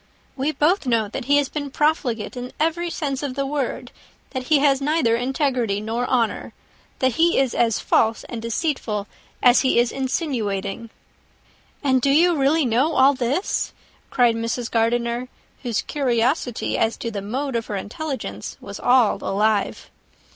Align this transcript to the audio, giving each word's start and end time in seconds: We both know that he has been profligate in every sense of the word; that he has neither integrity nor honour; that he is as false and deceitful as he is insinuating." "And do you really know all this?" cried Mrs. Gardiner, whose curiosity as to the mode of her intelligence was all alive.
We 0.35 0.51
both 0.51 0.87
know 0.87 1.09
that 1.09 1.25
he 1.25 1.37
has 1.37 1.47
been 1.47 1.69
profligate 1.69 2.35
in 2.35 2.53
every 2.59 2.89
sense 2.89 3.21
of 3.21 3.35
the 3.35 3.45
word; 3.45 3.91
that 4.31 4.45
he 4.45 4.57
has 4.57 4.81
neither 4.81 5.15
integrity 5.15 5.79
nor 5.79 6.07
honour; 6.07 6.53
that 6.97 7.11
he 7.17 7.37
is 7.37 7.53
as 7.53 7.79
false 7.79 8.23
and 8.23 8.41
deceitful 8.41 9.05
as 9.43 9.61
he 9.61 9.77
is 9.77 9.91
insinuating." 9.91 10.89
"And 11.83 12.01
do 12.01 12.09
you 12.09 12.35
really 12.35 12.65
know 12.65 12.93
all 12.93 13.13
this?" 13.13 13.73
cried 14.09 14.35
Mrs. 14.35 14.71
Gardiner, 14.71 15.29
whose 15.61 15.83
curiosity 15.83 16.79
as 16.79 16.97
to 16.97 17.11
the 17.11 17.21
mode 17.21 17.55
of 17.55 17.67
her 17.67 17.75
intelligence 17.75 18.57
was 18.59 18.79
all 18.79 19.17
alive. 19.21 19.91